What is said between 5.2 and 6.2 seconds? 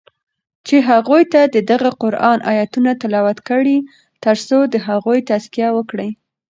تزکیه وکړی